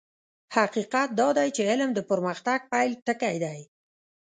[0.55, 3.59] حقيقت دا دی چې علم د پرمختګ پيل ټکی دی.